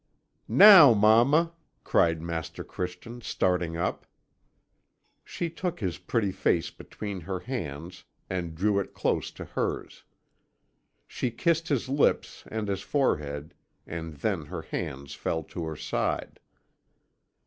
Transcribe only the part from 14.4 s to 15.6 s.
her hands fell